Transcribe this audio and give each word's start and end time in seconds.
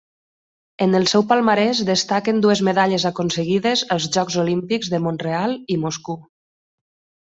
En 0.85 0.99
el 0.99 1.05
seu 1.11 1.25
palmarès 1.31 1.81
destaquen 1.91 2.41
dues 2.47 2.63
medalles 2.69 3.07
aconseguides 3.13 3.87
als 3.97 4.11
Jocs 4.19 4.41
Olímpics 4.49 4.93
de 4.97 5.05
Mont-real 5.09 5.59
i 5.79 5.83
Moscou. 5.89 6.23